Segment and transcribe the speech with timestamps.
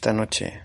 [0.00, 0.62] Esta noche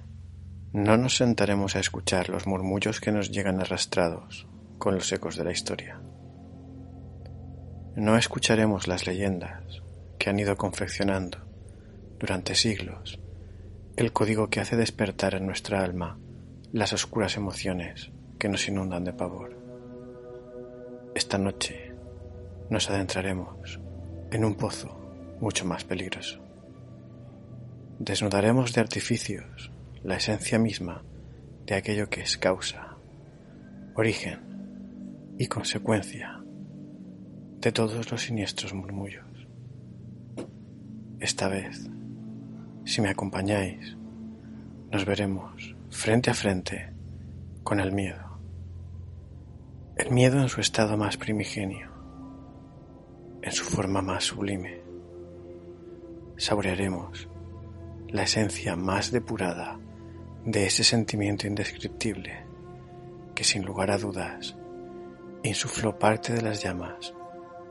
[0.72, 5.44] no nos sentaremos a escuchar los murmullos que nos llegan arrastrados con los ecos de
[5.44, 6.00] la historia.
[7.98, 9.82] No escucharemos las leyendas
[10.18, 11.40] que han ido confeccionando
[12.18, 13.20] durante siglos
[13.98, 16.18] el código que hace despertar en nuestra alma
[16.72, 19.60] las oscuras emociones que nos inundan de pavor.
[21.14, 21.94] Esta noche
[22.70, 23.82] nos adentraremos
[24.32, 24.98] en un pozo
[25.42, 26.45] mucho más peligroso.
[28.00, 29.72] Desnudaremos de artificios
[30.04, 31.02] la esencia misma
[31.66, 32.98] de aquello que es causa,
[33.96, 36.44] origen y consecuencia
[37.62, 39.48] de todos los siniestros murmullos.
[41.22, 41.90] Esta vez,
[42.84, 43.96] si me acompañáis,
[44.92, 46.92] nos veremos frente a frente
[47.64, 48.40] con el miedo.
[49.96, 51.92] El miedo en su estado más primigenio,
[53.42, 54.82] en su forma más sublime.
[56.36, 57.30] Saborearemos
[58.16, 59.78] la esencia más depurada
[60.46, 62.46] de ese sentimiento indescriptible
[63.36, 64.56] que sin lugar a dudas
[65.44, 67.14] insufló parte de las llamas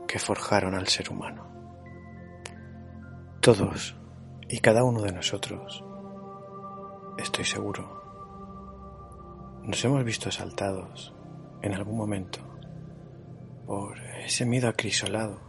[0.07, 1.49] que forjaron al ser humano.
[3.39, 3.97] Todos
[4.47, 5.83] y cada uno de nosotros,
[7.17, 8.03] estoy seguro,
[9.63, 11.15] nos hemos visto asaltados
[11.63, 12.37] en algún momento
[13.65, 15.41] por ese miedo acrisolado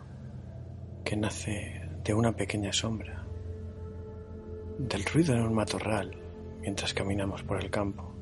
[1.04, 3.25] que nace de una pequeña sombra
[4.78, 6.14] del ruido en un matorral
[6.60, 8.12] mientras caminamos por el campo,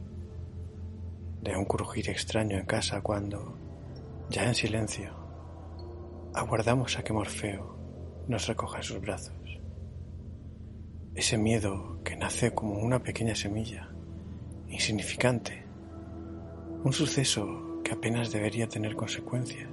[1.42, 3.58] de un crujir extraño en casa cuando,
[4.30, 5.12] ya en silencio,
[6.32, 7.76] aguardamos a que Morfeo
[8.28, 9.34] nos recoja en sus brazos.
[11.14, 13.88] Ese miedo que nace como una pequeña semilla,
[14.68, 15.64] insignificante,
[16.84, 19.70] un suceso que apenas debería tener consecuencias,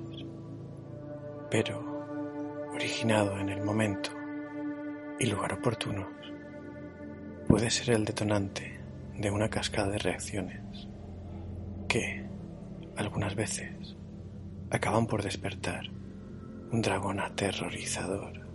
[1.52, 4.10] pero originado en el momento
[5.20, 6.08] y lugar oportunos
[7.52, 8.80] puede ser el detonante
[9.18, 10.88] de una cascada de reacciones
[11.90, 12.26] que,
[12.96, 13.98] algunas veces,
[14.70, 15.90] acaban por despertar
[16.72, 18.48] un dragón aterrorizador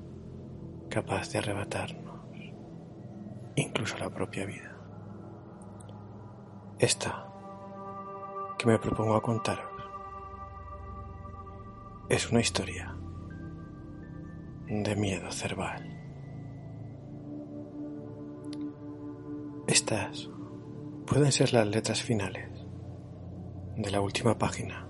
[0.89, 2.23] capaz de arrebatarnos
[3.55, 4.75] incluso la propia vida.
[6.79, 7.27] Esta
[8.57, 9.73] que me propongo a contaros
[12.09, 12.97] es una historia
[14.67, 15.96] de miedo cerval.
[19.77, 20.31] Estas
[21.07, 22.49] pueden ser las letras finales
[23.77, 24.89] de la última página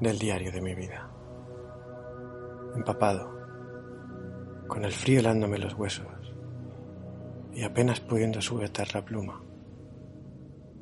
[0.00, 1.10] del diario de mi vida.
[2.76, 3.36] Empapado,
[4.68, 6.06] con el frío helándome los huesos
[7.52, 9.42] y apenas pudiendo sujetar la pluma,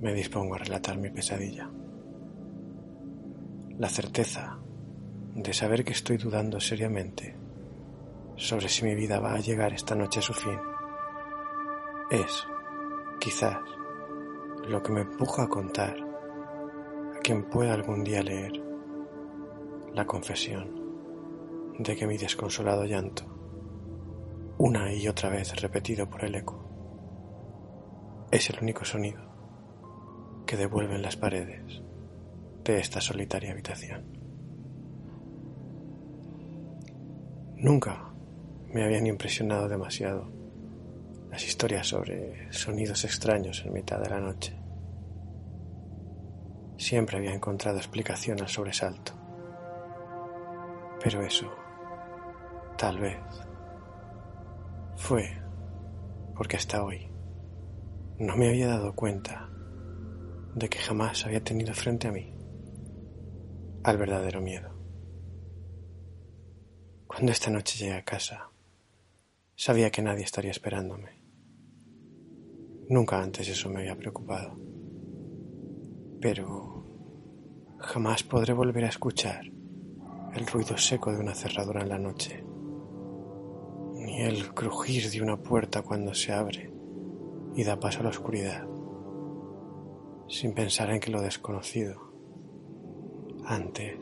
[0.03, 1.71] me dispongo a relatar mi pesadilla.
[3.79, 4.59] La certeza
[5.35, 7.35] de saber que estoy dudando seriamente
[8.37, 10.61] sobre si mi vida va a llegar esta noche a su fin
[12.11, 12.47] es
[13.25, 13.57] quizás
[14.69, 15.97] lo que me empuja a contar
[17.17, 18.63] a quien pueda algún día leer
[19.95, 23.25] la confesión de que mi desconsolado llanto,
[24.59, 29.23] una y otra vez repetido por el eco, es el único sonido
[30.45, 31.81] que devuelven las paredes
[32.63, 34.05] de esta solitaria habitación.
[37.57, 38.13] Nunca
[38.69, 40.44] me habían impresionado demasiado
[41.35, 44.57] las historias sobre sonidos extraños en mitad de la noche.
[46.77, 49.15] Siempre había encontrado explicación al sobresalto.
[51.03, 51.53] Pero eso,
[52.79, 53.19] tal vez,
[54.95, 55.29] fue
[56.37, 57.11] porque hasta hoy
[58.21, 59.51] no me había dado cuenta
[60.55, 62.33] de que jamás había tenido frente a mí
[63.83, 64.71] al verdadero miedo.
[67.09, 68.51] Cuando esta noche llegué a casa,
[69.57, 71.24] sabía que nadie estaría esperándome.
[72.89, 74.59] Nunca antes eso me había preocupado.
[76.21, 76.85] Pero
[77.79, 79.45] jamás podré volver a escuchar
[80.35, 82.45] el ruido seco de una cerradura en la noche,
[83.95, 86.73] ni el crujir de una puerta cuando se abre
[87.55, 88.67] y da paso a la oscuridad,
[90.29, 92.13] sin pensar en que lo desconocido,
[93.47, 93.99] antes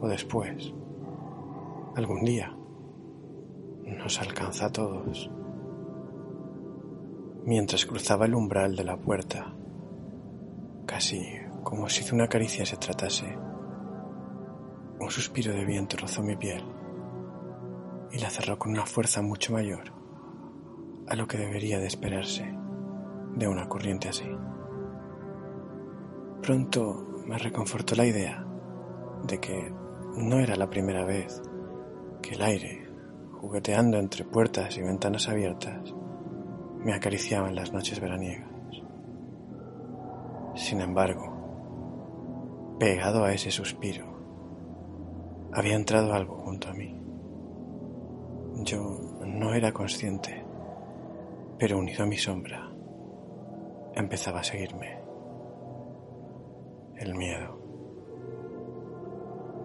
[0.00, 0.72] o después,
[1.96, 2.54] algún día,
[3.84, 5.30] nos alcanza a todos
[7.46, 9.54] mientras cruzaba el umbral de la puerta,
[10.86, 11.22] casi
[11.62, 13.36] como si de una caricia se tratase.
[15.00, 16.64] Un suspiro de viento rozó mi piel
[18.12, 19.92] y la cerró con una fuerza mucho mayor
[21.06, 22.50] a lo que debería de esperarse
[23.34, 24.28] de una corriente así.
[26.40, 28.46] Pronto me reconfortó la idea
[29.24, 29.72] de que
[30.16, 31.42] no era la primera vez
[32.22, 32.88] que el aire,
[33.32, 35.94] jugueteando entre puertas y ventanas abiertas,
[36.84, 38.50] me acariciaba en las noches veraniegas.
[40.54, 44.04] Sin embargo, pegado a ese suspiro,
[45.52, 46.94] había entrado algo junto a mí.
[48.64, 48.80] Yo
[49.26, 50.44] no era consciente,
[51.58, 52.70] pero unido a mi sombra,
[53.94, 54.98] empezaba a seguirme.
[56.96, 57.58] El miedo.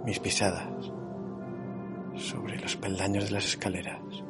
[0.06, 0.92] Mis pisadas
[2.16, 4.24] sobre los peldaños de las escaleras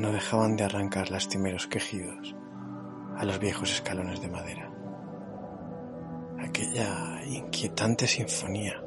[0.00, 2.34] no dejaban de arrancar lastimeros quejidos
[3.18, 4.72] a los viejos escalones de madera.
[6.38, 8.82] Aquella inquietante sinfonía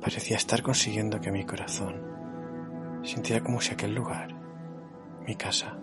[0.00, 2.02] parecía estar consiguiendo que mi corazón
[3.04, 4.34] sintiera como si aquel lugar,
[5.28, 5.78] mi casa,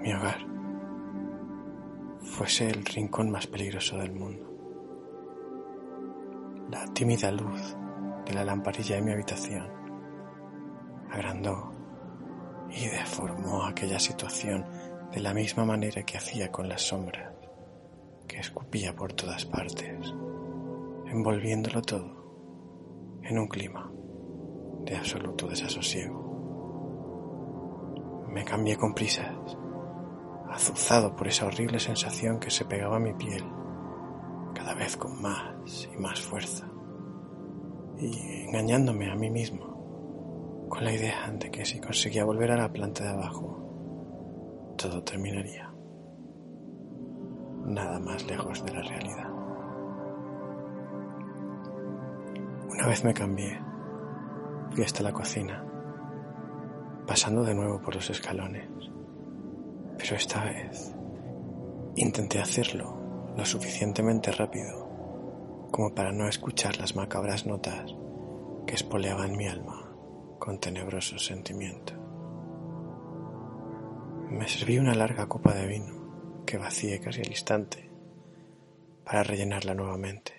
[0.00, 0.46] mi hogar,
[2.22, 4.48] fuese el rincón más peligroso del mundo.
[6.70, 7.76] La tímida luz
[8.24, 9.68] de la lamparilla de mi habitación
[11.10, 11.81] agrandó
[12.74, 14.64] y deformó aquella situación
[15.12, 17.32] de la misma manera que hacía con las sombras
[18.26, 20.14] que escupía por todas partes,
[21.06, 23.92] envolviéndolo todo en un clima
[24.84, 26.22] de absoluto desasosiego.
[28.28, 29.58] Me cambié con prisas,
[30.50, 33.44] azuzado por esa horrible sensación que se pegaba a mi piel,
[34.54, 36.66] cada vez con más y más fuerza,
[37.98, 39.72] y engañándome a mí mismo
[40.72, 45.70] con la idea de que si conseguía volver a la planta de abajo, todo terminaría
[47.66, 49.30] nada más lejos de la realidad.
[52.70, 53.60] Una vez me cambié,
[54.70, 55.62] fui hasta la cocina,
[57.06, 58.70] pasando de nuevo por los escalones,
[59.98, 60.96] pero esta vez
[61.96, 64.88] intenté hacerlo lo suficientemente rápido
[65.70, 67.94] como para no escuchar las macabras notas
[68.66, 69.81] que espoleaban mi alma
[70.42, 71.96] con tenebrosos sentimientos.
[74.28, 77.88] Me serví una larga copa de vino que vacié casi al instante
[79.04, 80.32] para rellenarla nuevamente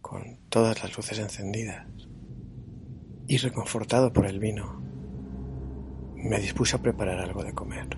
[0.00, 1.86] con todas las luces encendidas
[3.28, 4.82] y reconfortado por el vino,
[6.16, 7.96] me dispuse a preparar algo de comer.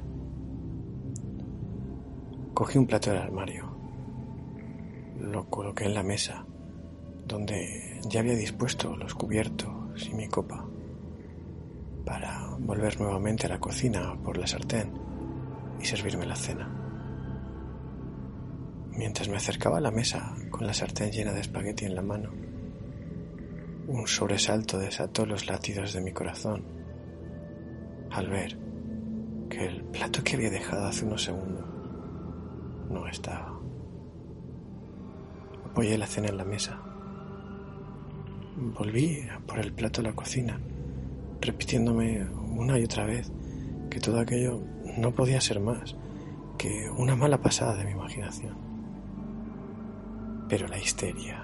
[2.52, 3.74] Cogí un plato del armario,
[5.18, 6.44] lo coloqué en la mesa,
[7.26, 10.66] donde ya había dispuesto los cubiertos y mi copa,
[12.04, 14.92] para volver nuevamente a la cocina por la sartén
[15.80, 16.68] y servirme la cena.
[18.92, 22.30] Mientras me acercaba a la mesa con la sartén llena de espagueti en la mano,
[23.88, 26.64] un sobresalto desató los latidos de mi corazón
[28.10, 28.58] al ver
[29.48, 31.64] que el plato que había dejado hace unos segundos
[32.90, 33.58] no estaba.
[35.64, 36.91] Apoyé la cena en la mesa.
[38.70, 40.60] Volví por el plato a la cocina,
[41.40, 43.32] repitiéndome una y otra vez
[43.90, 44.62] que todo aquello
[44.96, 45.96] no podía ser más
[46.58, 48.56] que una mala pasada de mi imaginación.
[50.48, 51.42] Pero la histeria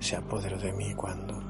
[0.00, 1.40] se apoderó de mí cuando,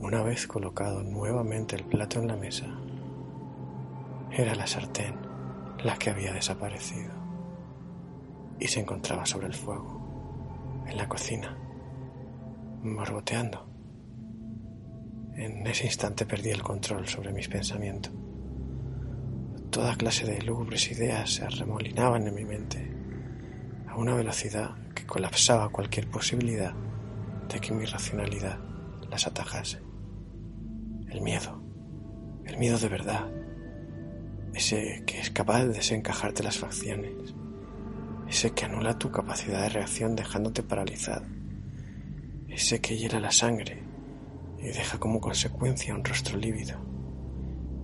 [0.00, 2.66] una vez colocado nuevamente el plato en la mesa,
[4.30, 5.14] era la sartén
[5.82, 7.14] la que había desaparecido
[8.58, 11.56] y se encontraba sobre el fuego, en la cocina,
[12.82, 13.66] borboteando.
[15.34, 18.12] En ese instante perdí el control sobre mis pensamientos.
[19.70, 22.94] Toda clase de lúgubres ideas se arremolinaban en mi mente
[23.86, 26.74] a una velocidad que colapsaba cualquier posibilidad
[27.48, 28.58] de que mi racionalidad
[29.10, 29.80] las atajase.
[31.08, 31.62] El miedo,
[32.44, 33.30] el miedo de verdad,
[34.54, 37.34] ese que es capaz de desencajarte las facciones,
[38.28, 41.26] ese que anula tu capacidad de reacción dejándote paralizado,
[42.50, 43.82] ese que hiela la sangre
[44.58, 46.78] y deja como consecuencia un rostro lívido.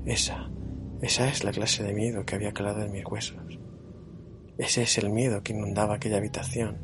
[0.04, 0.50] Esa,
[1.00, 3.58] esa es la clase de miedo que había calado en mis huesos
[4.58, 6.78] ese es el miedo que inundaba aquella habitación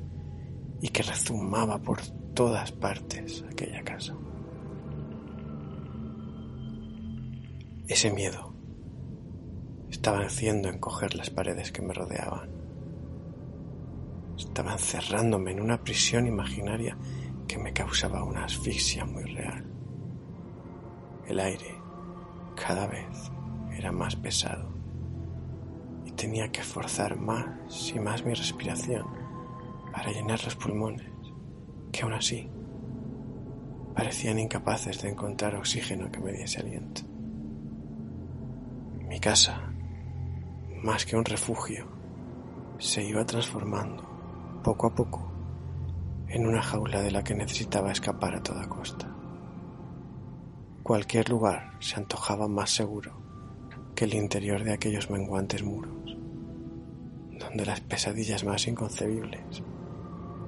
[0.82, 2.02] y que rezumaba por
[2.34, 4.14] todas partes aquella casa.
[7.88, 8.54] Ese miedo
[9.90, 12.50] estaba haciendo encoger las paredes que me rodeaban.
[14.36, 16.98] Estaba encerrándome en una prisión imaginaria
[17.52, 19.64] que me causaba una asfixia muy real.
[21.26, 21.74] El aire
[22.56, 23.30] cada vez
[23.76, 24.72] era más pesado
[26.16, 29.04] tenía que forzar más y más mi respiración
[29.92, 31.10] para llenar los pulmones,
[31.90, 32.48] que aún así
[33.94, 37.02] parecían incapaces de encontrar oxígeno que me diese aliento.
[39.08, 39.72] Mi casa,
[40.82, 41.88] más que un refugio,
[42.78, 44.08] se iba transformando
[44.62, 45.31] poco a poco
[46.32, 49.06] en una jaula de la que necesitaba escapar a toda costa.
[50.82, 53.12] Cualquier lugar se antojaba más seguro
[53.94, 56.16] que el interior de aquellos menguantes muros,
[57.38, 59.62] donde las pesadillas más inconcebibles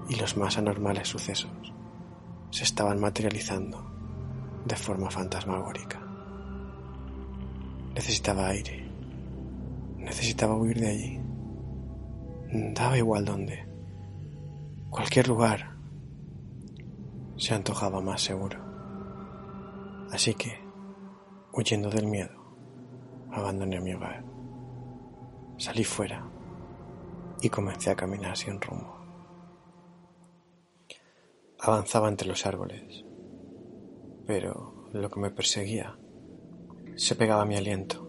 [0.08, 1.74] y los más anormales sucesos
[2.50, 3.84] se estaban materializando
[4.64, 6.00] de forma fantasmagórica.
[7.94, 8.88] Necesitaba aire,
[9.98, 11.20] necesitaba huir de allí.
[12.74, 13.66] Daba igual dónde.
[14.88, 15.73] Cualquier lugar
[17.36, 18.58] se antojaba más seguro.
[20.10, 20.58] Así que,
[21.52, 22.34] huyendo del miedo,
[23.32, 24.24] abandoné mi hogar.
[25.56, 26.24] Salí fuera
[27.40, 28.96] y comencé a caminar sin rumbo.
[31.58, 33.04] Avanzaba entre los árboles,
[34.26, 35.96] pero lo que me perseguía
[36.96, 38.08] se pegaba a mi aliento.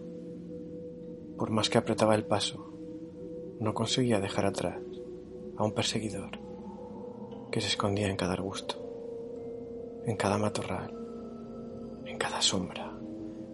[1.36, 2.72] Por más que apretaba el paso,
[3.60, 4.78] no conseguía dejar atrás
[5.56, 6.38] a un perseguidor
[7.50, 8.85] que se escondía en cada arbusto,
[10.06, 10.94] en cada matorral,
[12.04, 12.96] en cada sombra,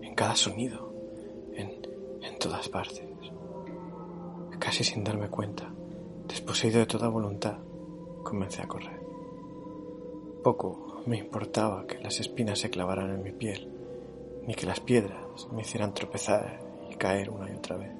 [0.02, 0.92] en cada sonido,
[1.54, 1.71] en,
[2.23, 3.09] en todas partes.
[4.59, 5.73] Casi sin darme cuenta,
[6.28, 7.59] desposeído de toda voluntad,
[8.23, 9.00] comencé a correr.
[10.44, 13.73] Poco me importaba que las espinas se clavaran en mi piel,
[14.47, 17.92] ni que las piedras me hicieran tropezar y caer una y otra vez.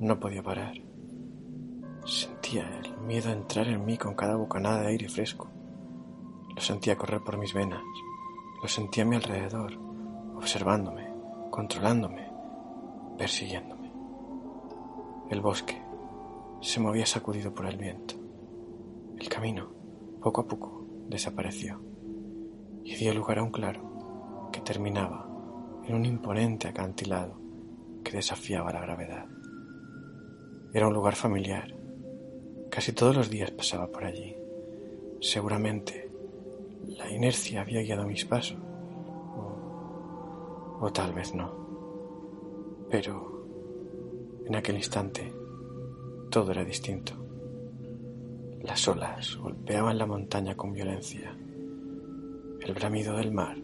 [0.00, 0.74] No podía parar.
[2.06, 5.50] Sentía el miedo a entrar en mí con cada bocanada de aire fresco.
[6.58, 7.84] Lo sentía correr por mis venas.
[8.60, 9.78] Lo sentía a mi alrededor,
[10.34, 11.08] observándome,
[11.52, 12.32] controlándome,
[13.16, 13.92] persiguiéndome.
[15.30, 15.80] El bosque
[16.60, 18.16] se movía sacudido por el viento.
[19.20, 19.68] El camino,
[20.20, 21.80] poco a poco, desapareció
[22.82, 25.28] y dio lugar a un claro que terminaba
[25.84, 27.40] en un imponente acantilado
[28.02, 29.26] que desafiaba la gravedad.
[30.74, 31.72] Era un lugar familiar.
[32.68, 34.34] Casi todos los días pasaba por allí.
[35.20, 36.07] Seguramente
[36.98, 38.58] la inercia había guiado mis pasos.
[40.80, 41.50] O, tal vez no.
[42.90, 43.46] Pero
[44.44, 45.32] en aquel instante
[46.30, 47.14] todo era distinto.
[48.62, 51.36] Las olas golpeaban la montaña con violencia.
[52.60, 53.56] El bramido del mar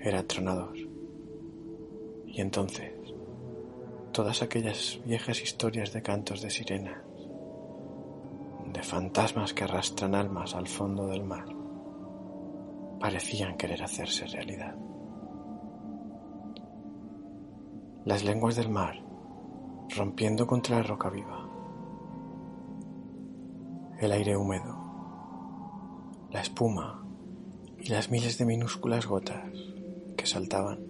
[0.00, 0.76] era atronador.
[2.26, 2.92] Y entonces
[4.12, 7.02] todas aquellas viejas historias de cantos de sirenas,
[8.72, 11.57] de fantasmas que arrastran almas al fondo del mar,
[12.98, 14.76] parecían querer hacerse realidad.
[18.04, 19.02] Las lenguas del mar
[19.96, 21.48] rompiendo contra la roca viva,
[24.00, 24.78] el aire húmedo,
[26.30, 27.04] la espuma
[27.78, 29.52] y las miles de minúsculas gotas
[30.16, 30.80] que saltaban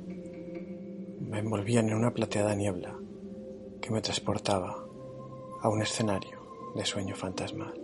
[1.21, 2.97] me envolvían en una plateada niebla
[3.81, 4.85] que me transportaba
[5.61, 7.75] a un escenario de sueño fantasmal.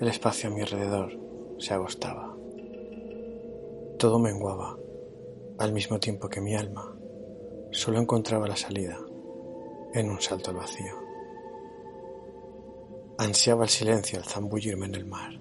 [0.00, 1.25] El espacio a mi alrededor
[1.58, 2.36] se agostaba.
[3.98, 4.76] Todo menguaba
[5.58, 6.94] al mismo tiempo que mi alma
[7.70, 8.98] solo encontraba la salida
[9.94, 10.92] en un salto al vacío.
[13.18, 15.32] Ansiaba el silencio al zambullirme en el mar,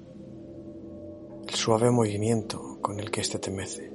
[1.47, 3.91] el suave movimiento con el que éste te mece.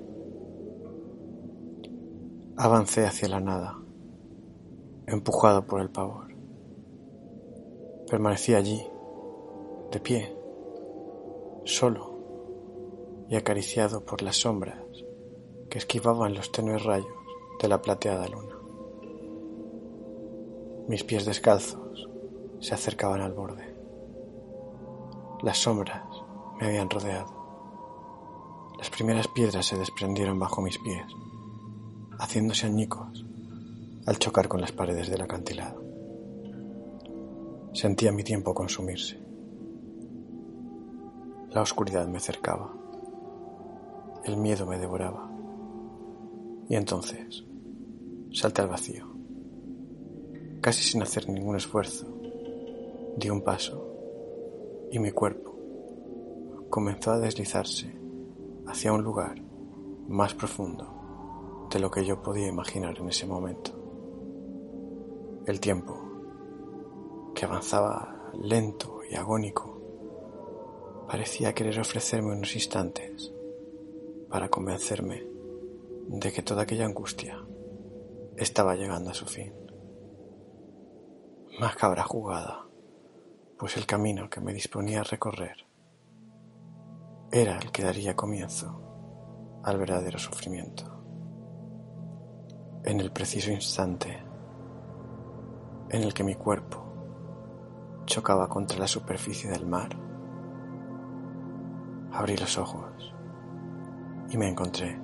[2.57, 3.79] Avancé hacia la nada,
[5.07, 6.29] empujado por el pavor.
[8.11, 8.87] Permanecí allí,
[9.91, 10.37] de pie,
[11.65, 12.10] solo
[13.31, 14.83] y acariciado por las sombras
[15.71, 17.07] que esquivaban los tenues rayos
[17.63, 18.57] de la plateada luna.
[20.89, 22.09] Mis pies descalzos
[22.59, 23.73] se acercaban al borde.
[25.43, 26.05] Las sombras
[26.61, 27.39] me habían rodeado.
[28.77, 31.07] Las primeras piedras se desprendieron bajo mis pies,
[32.19, 33.25] haciéndose añicos
[34.07, 35.81] al chocar con las paredes del acantilado.
[37.75, 39.21] Sentía mi tiempo consumirse.
[41.51, 42.80] La oscuridad me cercaba.
[44.25, 45.31] El miedo me devoraba.
[46.69, 47.45] Y entonces
[48.33, 49.07] salté al vacío.
[50.61, 52.07] Casi sin hacer ningún esfuerzo,
[53.17, 53.87] di un paso
[54.91, 55.57] y mi cuerpo
[56.69, 57.93] comenzó a deslizarse
[58.67, 59.41] hacia un lugar
[60.09, 63.73] más profundo de lo que yo podía imaginar en ese momento.
[65.47, 65.97] El tiempo,
[67.35, 69.81] que avanzaba lento y agónico,
[71.09, 73.33] parecía querer ofrecerme unos instantes
[74.31, 75.27] para convencerme
[76.07, 77.45] de que toda aquella angustia
[78.37, 79.53] estaba llegando a su fin.
[81.59, 82.65] Macabra jugada,
[83.59, 85.67] pues el camino que me disponía a recorrer
[87.33, 90.85] era el que daría comienzo al verdadero sufrimiento.
[92.85, 94.23] En el preciso instante
[95.91, 99.91] en el que mi cuerpo chocaba contra la superficie del mar.
[102.13, 103.15] Abrí los ojos
[104.31, 104.99] y me encontré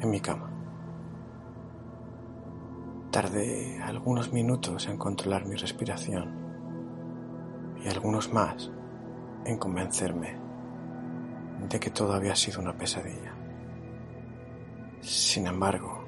[0.00, 0.54] en mi cama,
[3.14, 6.34] Tardé algunos minutos en controlar mi respiración
[7.80, 8.72] y algunos más
[9.44, 10.36] en convencerme
[11.68, 13.32] de que todo había sido una pesadilla.
[15.00, 16.04] Sin embargo,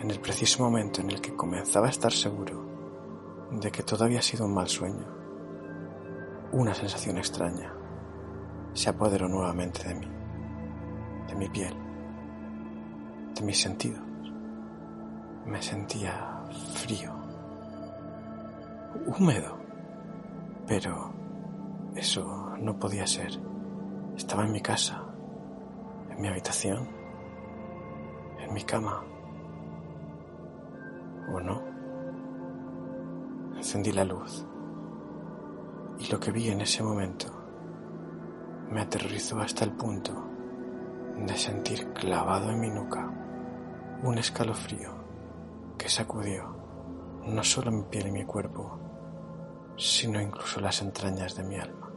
[0.00, 4.22] en el preciso momento en el que comenzaba a estar seguro de que todo había
[4.22, 5.06] sido un mal sueño,
[6.52, 7.74] una sensación extraña
[8.72, 10.08] se apoderó nuevamente de mí,
[11.28, 11.74] de mi piel,
[13.34, 14.02] de mis sentidos.
[15.44, 16.42] Me sentía
[16.74, 17.14] frío,
[19.06, 19.58] húmedo,
[20.66, 21.12] pero
[21.94, 23.30] eso no podía ser.
[24.16, 25.04] Estaba en mi casa,
[26.10, 26.88] en mi habitación,
[28.40, 29.04] en mi cama.
[31.32, 31.62] ¿O no?
[33.56, 34.46] Encendí la luz
[35.98, 37.26] y lo que vi en ese momento
[38.70, 40.12] me aterrorizó hasta el punto
[41.18, 43.10] de sentir clavado en mi nuca
[44.02, 44.90] un escalofrío
[45.78, 46.54] que sacudió
[47.26, 48.78] no solo mi piel y mi cuerpo,
[49.76, 51.90] sino incluso las entrañas de mi alma.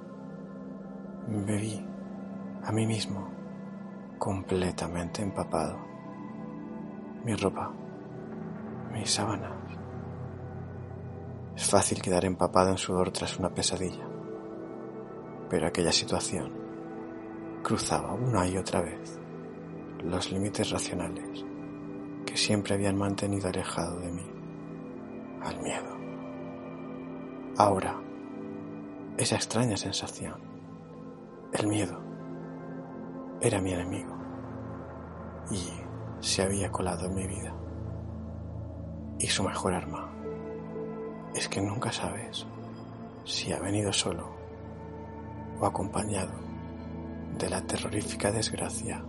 [1.28, 1.86] Vi
[2.64, 3.30] a mí mismo
[4.18, 5.78] completamente empapado.
[7.24, 7.72] Mi ropa,
[8.92, 9.52] mis sábanas.
[11.56, 14.08] Es fácil quedar empapado en sudor tras una pesadilla,
[15.50, 16.59] pero aquella situación
[17.63, 19.20] cruzaba una y otra vez
[20.04, 21.46] los límites racionales
[22.25, 24.25] que siempre habían mantenido alejado de mí
[25.42, 25.98] al miedo.
[27.58, 28.00] Ahora,
[29.18, 30.36] esa extraña sensación,
[31.54, 32.00] el miedo,
[33.42, 34.16] era mi enemigo
[35.51, 35.70] y
[36.22, 37.54] se había colado en mi vida.
[39.20, 40.10] Y su mejor arma
[41.34, 42.46] es que nunca sabes
[43.25, 44.30] si ha venido solo
[45.60, 46.49] o acompañado
[47.38, 49.04] de la terrorífica desgracia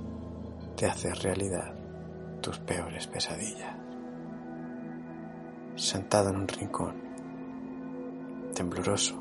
[0.77, 1.75] de hacer realidad
[2.41, 3.77] tus peores pesadillas.
[5.77, 6.95] Sentado en un rincón,
[8.54, 9.15] tembloroso,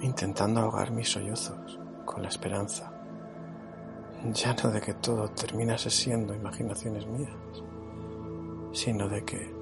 [0.00, 2.92] intentando ahogar mis sollozos con la esperanza
[4.30, 7.34] ya no de que todo terminase siendo imaginaciones mías,
[8.72, 9.52] sino de que,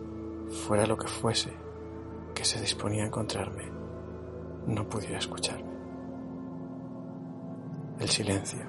[0.67, 1.53] fuera lo que fuese
[2.35, 3.65] que se disponía a encontrarme,
[4.67, 5.70] no pudiera escucharme.
[8.01, 8.65] El silencio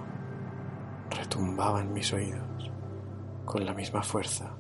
[1.10, 2.70] retumbaba en mis oídos
[3.46, 4.58] con la misma fuerza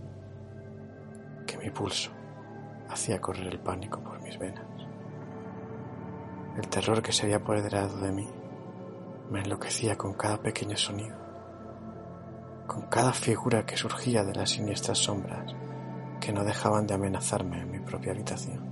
[1.46, 2.10] que mi pulso
[2.88, 4.66] hacía correr el pánico por mis venas.
[6.56, 8.30] El terror que se había apoderado de mí
[9.30, 11.18] me enloquecía con cada pequeño sonido,
[12.66, 15.54] con cada figura que surgía de las siniestras sombras
[16.22, 18.72] que no dejaban de amenazarme en mi propia habitación.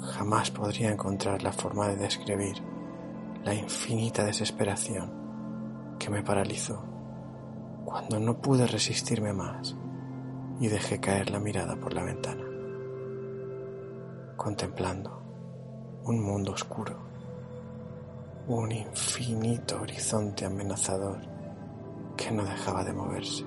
[0.00, 2.60] Jamás podría encontrar la forma de describir
[3.44, 6.82] la infinita desesperación que me paralizó
[7.84, 9.76] cuando no pude resistirme más
[10.60, 12.44] y dejé caer la mirada por la ventana,
[14.36, 15.22] contemplando
[16.04, 17.10] un mundo oscuro
[18.46, 21.20] un infinito horizonte amenazador
[22.16, 23.44] que no dejaba de moverse,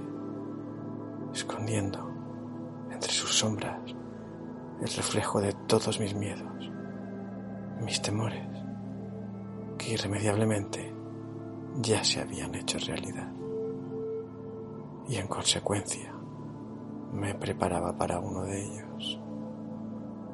[1.34, 2.10] escondiendo
[2.90, 3.82] entre sus sombras
[4.82, 6.72] el reflejo de todos mis miedos,
[7.82, 8.62] mis temores,
[9.89, 10.93] irremediablemente
[11.82, 13.32] ya se habían hecho realidad.
[15.08, 16.13] Y en consecuencia
[17.12, 19.19] me preparaba para uno de ellos,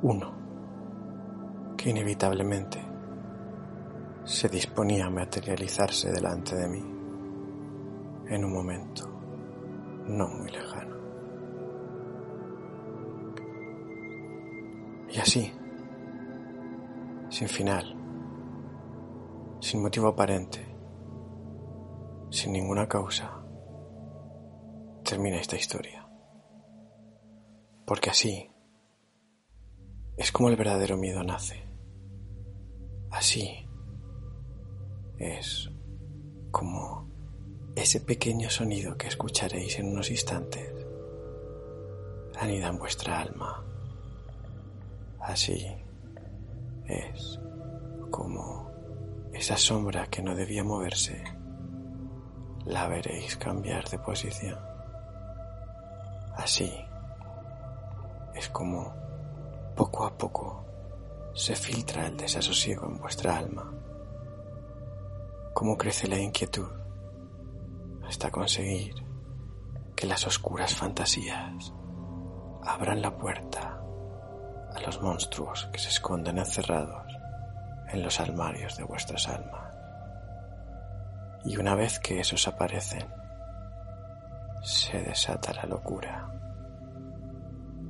[0.02, 0.32] uno
[1.76, 2.80] que inevitablemente
[4.24, 7.00] se disponía a materializarse delante de mí
[8.28, 9.10] en un momento
[10.08, 10.96] no muy lejano.
[15.12, 15.52] Y así,
[17.30, 17.99] sin final,
[19.70, 20.66] sin motivo aparente,
[22.32, 23.40] sin ninguna causa,
[25.04, 26.10] termina esta historia.
[27.86, 28.50] Porque así
[30.18, 31.68] es como el verdadero miedo nace.
[33.12, 33.70] Así
[35.20, 35.70] es
[36.50, 37.08] como
[37.76, 40.74] ese pequeño sonido que escucharéis en unos instantes
[42.40, 43.64] anida en vuestra alma.
[45.20, 45.64] Así
[46.88, 47.40] es
[48.10, 48.69] como
[49.40, 51.24] esa sombra que no debía moverse,
[52.66, 54.60] la veréis cambiar de posición.
[56.36, 56.70] Así
[58.36, 58.94] es como
[59.78, 60.66] poco a poco
[61.34, 63.72] se filtra el desasosiego en vuestra alma
[65.54, 66.68] cómo crece la inquietud
[68.06, 68.96] hasta conseguir
[69.96, 71.74] que las oscuras fantasías
[72.64, 73.82] abran la puerta
[74.74, 77.09] a los monstruos que se esconden encerrados
[77.92, 79.74] en los armarios de vuestras almas.
[81.46, 83.08] Y una vez que esos aparecen,
[84.62, 86.28] se desata la locura,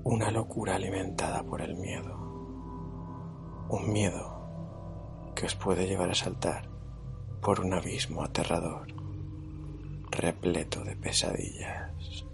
[0.04, 2.16] una locura alimentada por el miedo.
[3.70, 6.68] Un miedo que os puede llevar a saltar
[7.42, 8.88] por un abismo aterrador,
[10.12, 12.26] repleto de pesadillas.